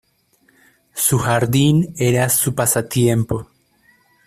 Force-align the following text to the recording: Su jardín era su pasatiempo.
Su 0.95 1.19
jardín 1.19 1.93
era 1.95 2.27
su 2.29 2.55
pasatiempo. 2.55 3.45